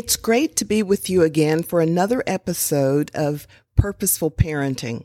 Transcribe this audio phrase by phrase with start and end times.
[0.00, 3.46] It's great to be with you again for another episode of
[3.76, 5.04] Purposeful Parenting.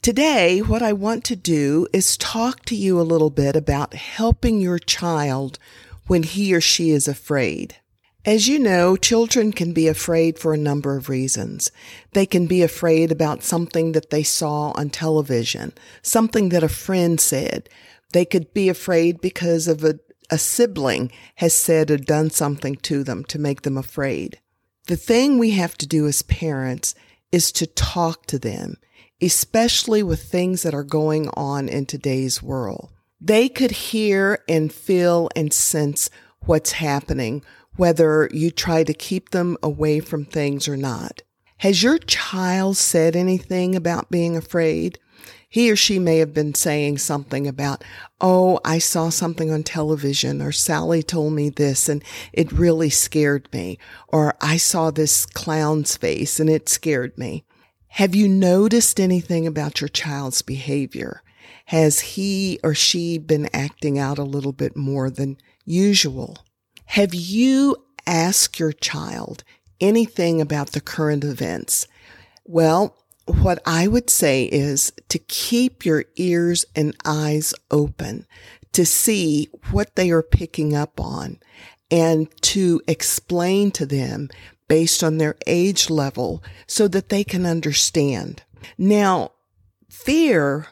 [0.00, 4.60] Today, what I want to do is talk to you a little bit about helping
[4.60, 5.58] your child
[6.06, 7.78] when he or she is afraid.
[8.24, 11.72] As you know, children can be afraid for a number of reasons.
[12.12, 17.20] They can be afraid about something that they saw on television, something that a friend
[17.20, 17.68] said.
[18.12, 19.98] They could be afraid because of a
[20.30, 24.40] a sibling has said or done something to them to make them afraid.
[24.86, 26.94] The thing we have to do as parents
[27.30, 28.76] is to talk to them,
[29.20, 32.90] especially with things that are going on in today's world.
[33.20, 36.08] They could hear and feel and sense
[36.40, 37.42] what's happening,
[37.76, 41.22] whether you try to keep them away from things or not.
[41.58, 44.98] Has your child said anything about being afraid?
[45.48, 47.82] he or she may have been saying something about,
[48.20, 53.48] Oh, I saw something on television or Sally told me this and it really scared
[53.52, 53.78] me.
[54.08, 57.44] Or I saw this clown's face and it scared me.
[57.92, 61.22] Have you noticed anything about your child's behavior?
[61.66, 66.36] Has he or she been acting out a little bit more than usual?
[66.86, 67.76] Have you
[68.06, 69.44] asked your child
[69.80, 71.86] anything about the current events?
[72.44, 72.96] Well,
[73.26, 78.26] what I would say is to keep your ears and eyes open
[78.72, 81.38] to see what they are picking up on
[81.90, 84.28] and to explain to them
[84.68, 88.42] based on their age level so that they can understand.
[88.76, 89.32] Now,
[89.88, 90.68] fear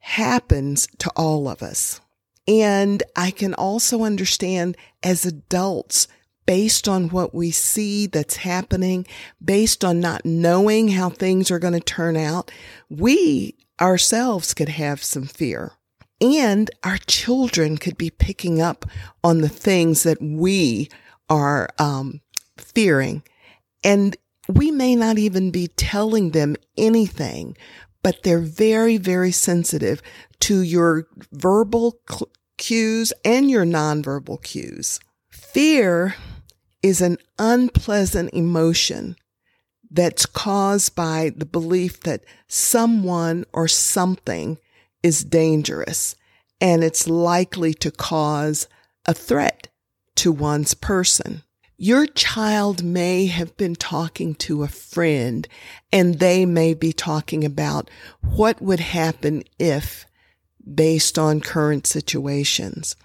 [0.00, 2.00] happens to all of us.
[2.46, 6.08] And I can also understand as adults
[6.50, 9.06] based on what we see that's happening,
[9.40, 12.50] based on not knowing how things are going to turn out,
[12.88, 15.70] we ourselves could have some fear.
[16.20, 18.84] And our children could be picking up
[19.22, 20.88] on the things that we
[21.28, 22.20] are um,
[22.56, 23.22] fearing.
[23.84, 24.16] And
[24.48, 27.56] we may not even be telling them anything,
[28.02, 30.02] but they're very, very sensitive
[30.40, 32.28] to your verbal cl-
[32.58, 34.98] cues and your nonverbal cues.
[35.30, 36.16] Fear
[36.82, 39.16] is an unpleasant emotion
[39.90, 44.58] that's caused by the belief that someone or something
[45.02, 46.14] is dangerous
[46.60, 48.68] and it's likely to cause
[49.06, 49.68] a threat
[50.14, 51.42] to one's person.
[51.76, 55.48] Your child may have been talking to a friend
[55.90, 57.88] and they may be talking about
[58.20, 60.04] what would happen if
[60.74, 62.96] based on current situations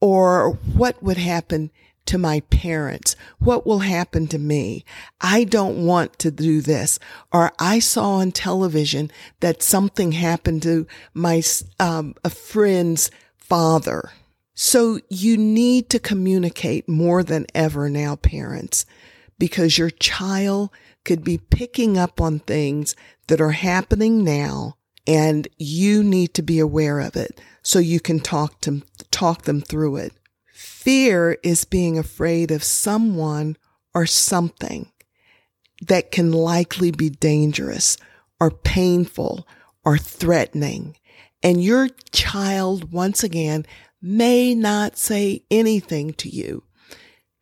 [0.00, 1.72] or what would happen
[2.06, 3.16] to my parents?
[3.38, 4.84] What will happen to me?
[5.20, 6.98] I don't want to do this.
[7.32, 9.10] Or I saw on television
[9.40, 11.42] that something happened to my,
[11.80, 14.10] um, a friend's father.
[14.54, 18.86] So you need to communicate more than ever now, parents,
[19.38, 20.70] because your child
[21.04, 22.94] could be picking up on things
[23.26, 24.76] that are happening now
[25.06, 29.60] and you need to be aware of it so you can talk to talk them
[29.60, 30.12] through it.
[30.84, 33.56] Fear is being afraid of someone
[33.94, 34.92] or something
[35.80, 37.96] that can likely be dangerous
[38.38, 39.48] or painful
[39.82, 40.98] or threatening.
[41.42, 43.64] And your child, once again,
[44.02, 46.64] may not say anything to you.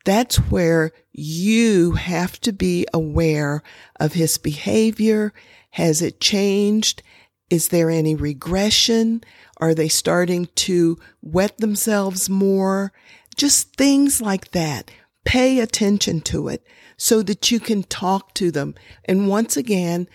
[0.05, 3.65] That's where you have to be aware
[3.99, 5.33] of his behavior.
[5.71, 7.03] Has it changed?
[7.51, 9.25] Is there any regression?
[9.57, 12.93] Are they starting to wet themselves more?
[13.37, 14.91] Just things like that.
[15.25, 18.75] Pay attention to it so that you can talk to them.
[19.05, 20.09] And once again,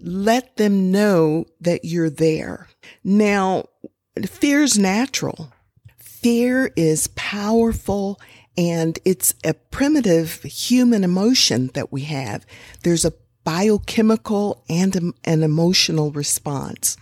[0.00, 2.68] let them know that you're there.
[3.02, 3.64] Now,
[4.26, 5.52] fear's natural.
[5.98, 8.20] Fear is powerful
[8.56, 12.44] and it's a primitive human emotion that we have.
[12.82, 16.96] There's a biochemical and an emotional response.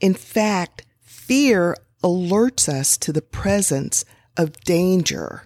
[0.00, 4.04] In fact, fear alerts us to the presence
[4.38, 5.42] of danger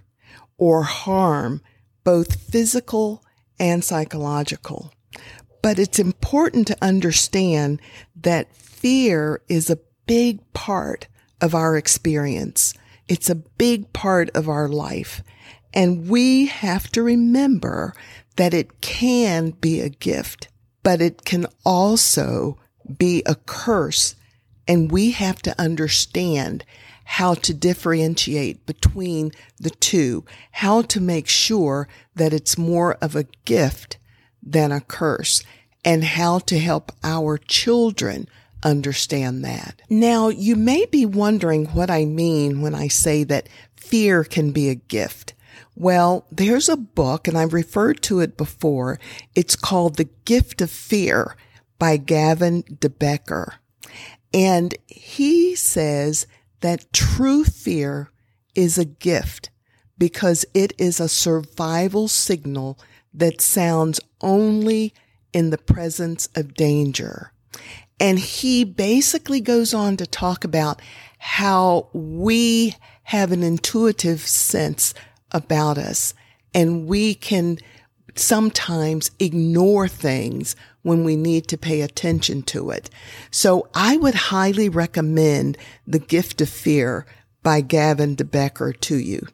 [0.59, 1.61] or harm,
[2.05, 3.25] both physical
[3.59, 4.93] and psychological.
[5.63, 7.81] But it's important to understand
[8.15, 11.09] that fear is a big part
[11.41, 12.75] of our experience.
[13.09, 15.23] It's a big part of our life.
[15.73, 17.95] And we have to remember
[18.37, 20.49] that it can be a gift,
[20.83, 22.59] but it can also
[22.99, 24.17] be a curse.
[24.69, 26.65] And we have to understand
[27.05, 33.27] how to differentiate between the two, how to make sure that it's more of a
[33.45, 33.99] gift
[34.43, 35.43] than a curse,
[35.85, 38.29] and how to help our children
[38.63, 39.83] understand that.
[39.89, 44.69] Now, you may be wondering what I mean when I say that fear can be
[44.69, 45.35] a gift.
[45.75, 48.99] Well, there's a book, and I've referred to it before.
[49.35, 51.37] It's called The Gift of Fear
[51.79, 53.55] by Gavin de Becker.
[54.33, 56.27] And he says
[56.63, 58.11] that true fear
[58.55, 59.51] is a gift
[59.99, 62.79] because it is a survival signal
[63.15, 64.95] that sounds only
[65.33, 67.33] in the presence of danger.
[68.01, 70.81] And he basically goes on to talk about
[71.19, 72.75] how we
[73.05, 74.95] have an intuitive sense
[75.31, 76.15] about us
[76.55, 77.59] and we can
[78.15, 82.91] sometimes ignore things when we need to pay attention to it.
[83.31, 85.57] So I would highly recommend
[85.87, 87.07] The Gift of Fear
[87.43, 89.27] by Gavin de Becker to you.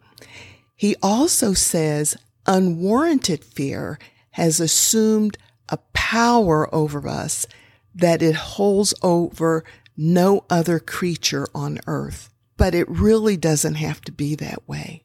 [0.76, 2.16] He also says
[2.46, 3.98] unwarranted fear
[4.32, 5.36] has assumed
[5.68, 7.46] a power over us
[7.94, 9.64] that it holds over
[9.96, 12.30] no other creature on earth.
[12.56, 15.04] But it really doesn't have to be that way.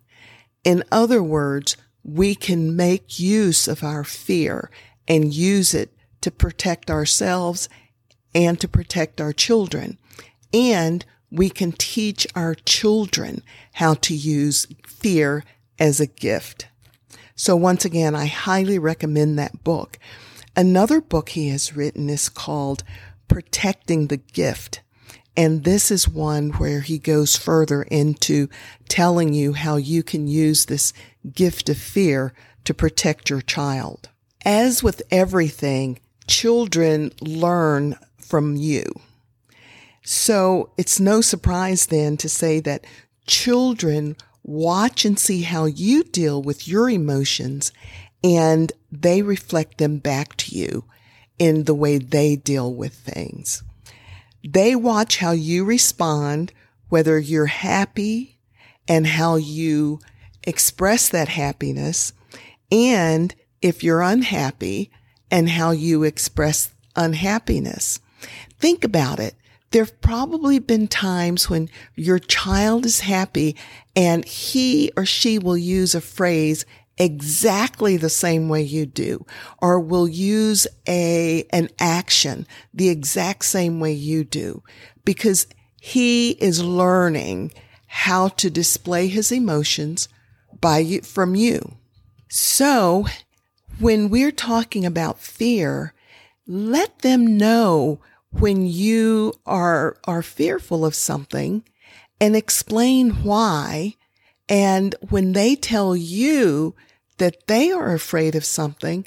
[0.64, 4.70] In other words, we can make use of our fear
[5.08, 7.70] and use it to protect ourselves
[8.36, 9.98] and to protect our children.
[10.54, 13.42] And we can teach our children
[13.74, 15.44] how to use fear
[15.80, 16.68] as a gift.
[17.36, 19.98] So once again, I highly recommend that book.
[20.56, 22.84] Another book he has written is called
[23.28, 24.83] Protecting the Gift.
[25.36, 28.50] And this is one where he goes further into
[28.88, 30.94] telling you how you can use this
[31.34, 32.34] gift of fear
[32.66, 34.10] to protect your child.
[34.46, 38.84] As with everything, children learn from you.
[40.04, 42.86] So it's no surprise then to say that
[43.26, 47.72] children watch and see how you deal with your emotions
[48.24, 50.86] and they reflect them back to you
[51.40, 53.64] in the way they deal with things.
[54.44, 56.52] They watch how you respond,
[56.90, 58.40] whether you're happy
[58.88, 60.00] and how you
[60.44, 62.14] express that happiness,
[62.72, 64.92] and if you're unhappy
[65.32, 68.00] and how you express unhappiness.
[68.60, 69.36] Think about it.
[69.72, 73.56] There have probably been times when your child is happy
[73.96, 76.66] and he or she will use a phrase
[76.98, 79.26] exactly the same way you do
[79.62, 84.62] or will use a an action the exact same way you do
[85.04, 85.48] because
[85.82, 87.52] he is learning
[87.88, 90.08] how to display his emotions
[90.60, 91.78] by you, from you.
[92.30, 93.06] So
[93.80, 95.94] when we're talking about fear,
[96.48, 98.00] let them know
[98.32, 101.64] when you are are fearful of something
[102.20, 103.96] and explain why
[104.50, 106.76] and when they tell you
[107.18, 109.06] that they are afraid of something,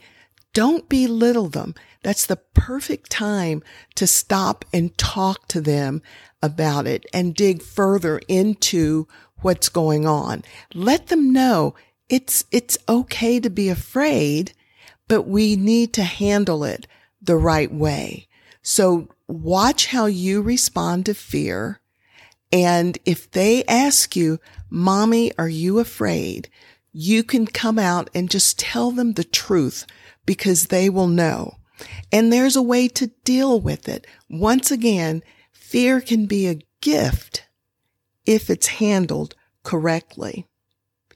[0.52, 1.74] don't belittle them.
[2.02, 3.62] That's the perfect time
[3.96, 6.02] to stop and talk to them
[6.42, 9.06] about it and dig further into
[9.42, 10.42] what's going on.
[10.72, 11.74] Let them know
[12.08, 14.52] it's, it's okay to be afraid,
[15.08, 16.86] but we need to handle it
[17.20, 18.28] the right way.
[18.62, 21.80] So watch how you respond to fear.
[22.52, 24.38] And if they ask you,
[24.70, 26.48] mommy, are you afraid?
[26.92, 29.86] You can come out and just tell them the truth
[30.24, 31.56] because they will know.
[32.10, 34.06] And there's a way to deal with it.
[34.30, 35.22] Once again,
[35.52, 37.46] fear can be a gift
[38.24, 40.46] if it's handled correctly.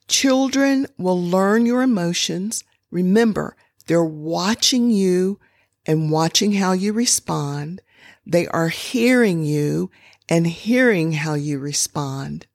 [0.09, 2.65] Children will learn your emotions.
[2.91, 3.57] Remember,
[3.87, 5.39] they're watching you
[5.87, 7.81] and watching how you respond.
[8.27, 9.91] They are hearing you
[10.29, 12.47] and hearing how you respond.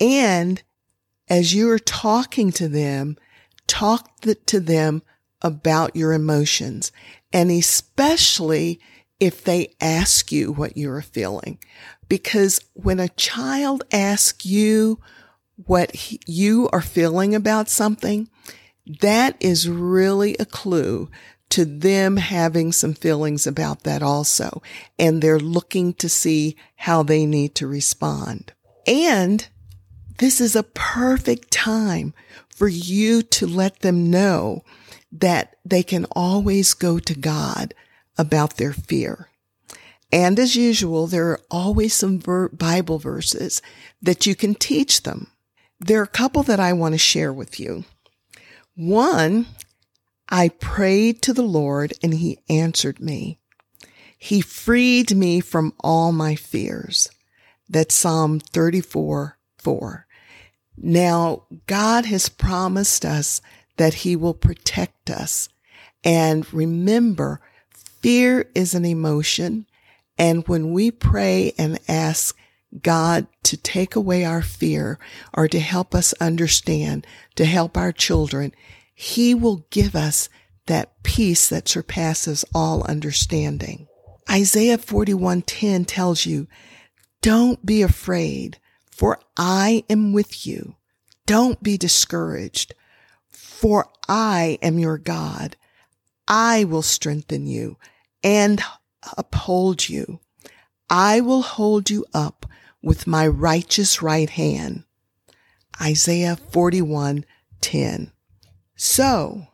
[0.00, 0.62] And
[1.28, 3.16] as you're talking to them,
[3.66, 5.02] talk to them
[5.42, 6.92] about your emotions
[7.32, 8.80] and especially
[9.18, 11.58] if they ask you what you're feeling.
[12.08, 14.98] Because when a child asks you
[15.66, 18.28] what he, you are feeling about something,
[19.00, 21.10] that is really a clue
[21.50, 24.62] to them having some feelings about that also.
[24.98, 28.52] And they're looking to see how they need to respond.
[28.86, 29.46] And
[30.18, 32.14] this is a perfect time
[32.48, 34.64] for you to let them know
[35.12, 37.74] that they can always go to God
[38.16, 39.28] about their fear.
[40.12, 42.18] And as usual, there are always some
[42.52, 43.62] Bible verses
[44.02, 45.28] that you can teach them.
[45.78, 47.84] There are a couple that I want to share with you.
[48.74, 49.46] One,
[50.30, 53.40] I prayed to the Lord and he answered me.
[54.16, 57.08] He freed me from all my fears.
[57.68, 60.06] That's Psalm 34, 4.
[60.76, 63.40] Now, God has promised us
[63.76, 65.48] that he will protect us.
[66.04, 67.40] And remember,
[68.00, 69.66] fear is an emotion.
[70.18, 72.36] And when we pray and ask
[72.82, 74.98] God to take away our fear
[75.34, 77.06] or to help us understand,
[77.36, 78.52] to help our children,
[79.02, 80.28] he will give us
[80.66, 83.88] that peace that surpasses all understanding.
[84.30, 86.46] Isaiah 41:10 tells you,
[87.22, 90.76] "Don't be afraid, for I am with you.
[91.24, 92.74] Don't be discouraged,
[93.30, 95.56] for I am your God.
[96.28, 97.78] I will strengthen you
[98.22, 98.62] and
[99.16, 100.20] uphold you.
[100.90, 102.44] I will hold you up
[102.82, 104.84] with my righteous right hand."
[105.80, 108.12] Isaiah 41:10.
[108.82, 109.46] So,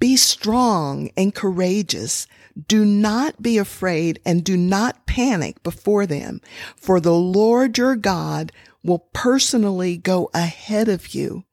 [0.00, 2.26] be strong and courageous.
[2.66, 6.40] Do not be afraid and do not panic before them,
[6.74, 8.50] for the Lord your God
[8.82, 11.44] will personally go ahead of you.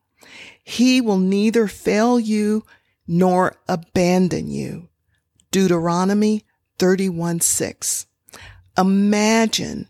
[0.63, 2.65] He will neither fail you
[3.07, 4.89] nor abandon you.
[5.51, 6.41] Deuteronomy
[6.79, 8.07] 31 6.
[8.79, 9.89] Imagine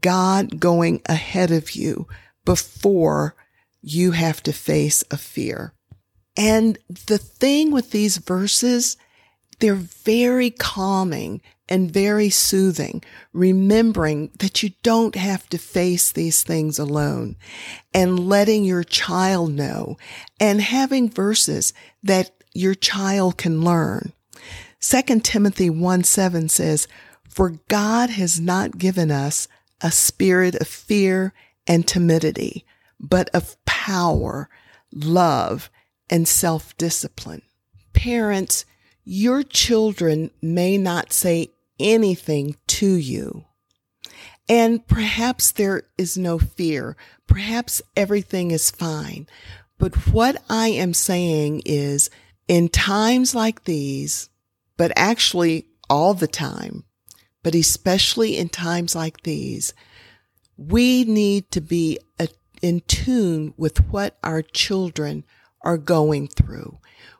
[0.00, 2.08] God going ahead of you
[2.44, 3.36] before
[3.80, 5.72] you have to face a fear.
[6.38, 8.96] And the thing with these verses,
[9.58, 13.02] they're very calming and very soothing,
[13.32, 17.36] remembering that you don't have to face these things alone
[17.92, 19.98] and letting your child know
[20.38, 24.12] and having verses that your child can learn.
[24.80, 26.86] 2 Timothy 1 7 says,
[27.28, 29.48] For God has not given us
[29.80, 31.34] a spirit of fear
[31.66, 32.64] and timidity,
[33.00, 34.48] but of power,
[34.92, 35.68] love,
[36.10, 37.42] and self-discipline.
[37.92, 38.64] Parents,
[39.04, 41.48] your children may not say
[41.78, 43.44] anything to you.
[44.48, 46.96] And perhaps there is no fear.
[47.26, 49.26] Perhaps everything is fine.
[49.78, 52.10] But what I am saying is
[52.48, 54.30] in times like these,
[54.76, 56.84] but actually all the time,
[57.42, 59.74] but especially in times like these,
[60.56, 61.98] we need to be
[62.60, 65.24] in tune with what our children
[65.68, 66.78] are going through.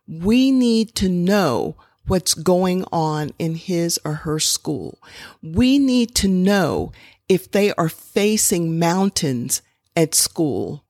[0.08, 1.76] We need to know
[2.06, 4.98] what's going on in his or her school.
[5.42, 6.90] We need to know
[7.28, 9.60] if they are facing mountains
[9.94, 10.82] at school,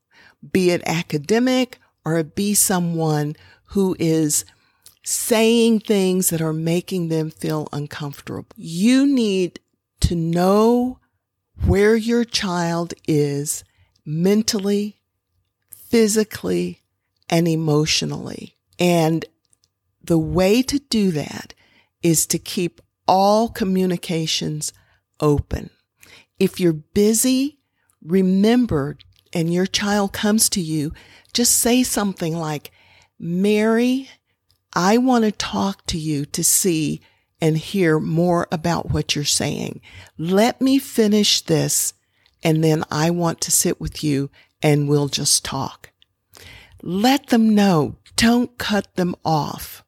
[0.53, 3.35] be it academic or be someone
[3.73, 4.45] who is
[5.05, 8.47] saying things that are making them feel uncomfortable.
[8.55, 9.59] You need
[10.03, 11.01] to know
[11.67, 13.65] where your child is
[14.05, 15.01] mentally,
[15.71, 16.83] physically,
[17.29, 18.57] and emotionally.
[18.79, 19.25] And
[20.03, 21.55] the way to do that
[22.03, 24.73] is to keep all communications
[25.21, 25.71] open.
[26.39, 27.59] If you're busy,
[28.03, 28.97] remember,
[29.33, 30.93] and your child comes to you,
[31.33, 32.71] just say something like,
[33.19, 34.09] Mary,
[34.75, 37.01] I want to talk to you to see
[37.41, 39.81] and hear more about what you're saying.
[40.17, 41.95] Let me finish this
[42.43, 44.31] and then I want to sit with you
[44.63, 45.91] and we'll just talk.
[46.83, 47.97] Let them know.
[48.17, 49.85] Don't cut them off.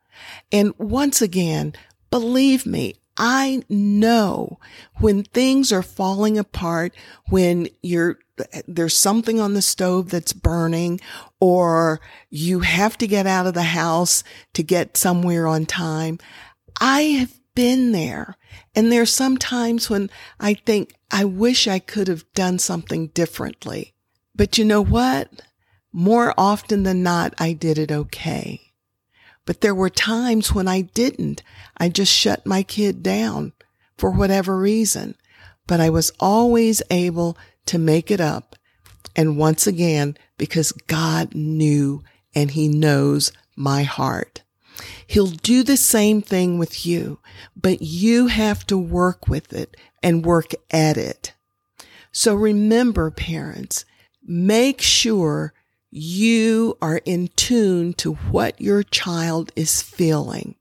[0.53, 1.75] And once again,
[2.11, 4.59] believe me, I know
[4.97, 6.95] when things are falling apart,
[7.29, 8.19] when you're,
[8.67, 11.01] there's something on the stove that's burning
[11.39, 16.19] or you have to get out of the house to get somewhere on time.
[16.81, 18.37] I have been there.
[18.75, 23.95] And there's some times when I think I wish I could have done something differently.
[24.35, 25.43] But you know what?
[25.93, 28.73] More often than not, I did it okay.
[29.45, 31.43] But there were times when I didn't.
[31.77, 33.53] I just shut my kid down
[33.99, 35.17] for whatever reason.
[35.67, 38.57] But I was always able to make it up.
[39.17, 42.03] And once again, because God knew
[42.35, 44.43] and he knows my heart.
[45.07, 47.19] He'll do the same thing with you,
[47.57, 51.35] but you have to work with it and work at it.
[52.13, 53.85] So remember, parents,
[54.23, 55.53] make sure
[55.91, 60.55] you are in tune to what your child is feeling.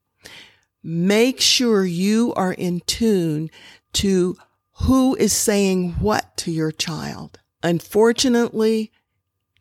[0.82, 3.52] Make sure you are in tune
[3.94, 4.38] to
[4.84, 7.40] who is saying what to your child.
[7.62, 8.92] Unfortunately,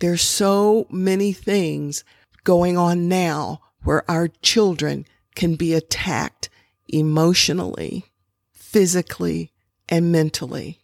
[0.00, 2.04] there's so many things
[2.44, 6.48] going on now where our children can be attacked
[6.88, 8.04] emotionally,
[8.52, 9.52] physically,
[9.88, 10.80] and mentally.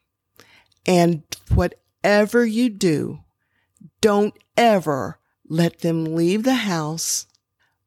[0.85, 1.23] And
[1.55, 3.24] whatever you do,
[4.05, 5.19] don't ever
[5.49, 7.27] let them leave the house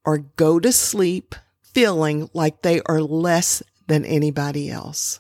[0.03, 5.19] or go to sleep feeling like they are less than anybody else.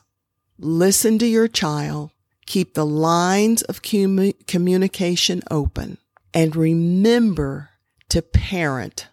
[0.57, 2.09] Listen to your child.
[2.47, 5.99] Keep the lines of commu- communication open
[6.33, 7.69] and remember
[8.09, 9.07] to parent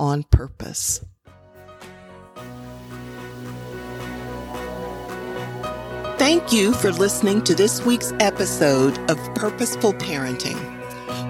[0.00, 1.04] on purpose.
[6.18, 10.79] Thank you for listening to this week's episode of Purposeful Parenting.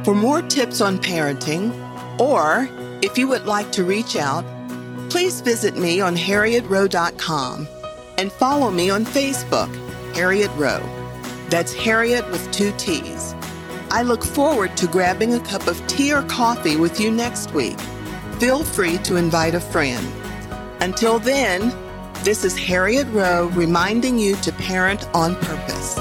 [0.05, 1.71] For more tips on parenting,
[2.19, 2.69] or
[3.03, 4.45] if you would like to reach out,
[5.11, 7.69] please visit me on harrietrow.com
[8.17, 9.69] and follow me on Facebook,
[10.15, 10.83] Harriet Rowe.
[11.51, 13.35] That's Harriet with two T's.
[13.91, 17.79] I look forward to grabbing a cup of tea or coffee with you next week.
[18.39, 20.07] Feel free to invite a friend.
[20.81, 21.75] Until then,
[22.23, 25.99] this is Harriet Rowe reminding you to parent on purpose.